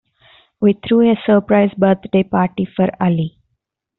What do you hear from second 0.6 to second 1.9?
threw a surprise